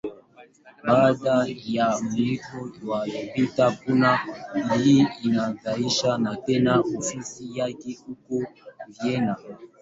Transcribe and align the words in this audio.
Baada 0.83 1.35
ya 1.75 1.87
mwisho 2.03 2.69
wa 2.89 3.05
Vita 3.33 3.71
Kuu 3.71 3.95
ya 3.97 4.19
Pili, 4.73 5.07
alianzisha 5.11 6.37
tena 6.45 6.79
ofisi 6.79 7.57
yake 7.59 7.97
huko 8.07 8.47
Vienna. 8.87 9.35